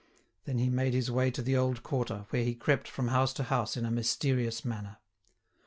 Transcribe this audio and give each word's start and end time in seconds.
Then 0.45 0.57
he 0.57 0.67
made 0.67 0.95
his 0.95 1.11
way 1.11 1.29
to 1.29 1.43
the 1.43 1.55
old 1.55 1.83
quarter, 1.83 2.25
where 2.31 2.43
he 2.43 2.55
crept 2.55 2.87
from 2.87 3.09
house 3.09 3.33
to 3.33 3.43
house 3.43 3.77
in 3.77 3.85
a 3.85 3.91
mysterious 3.91 4.65
manner. 4.65 4.97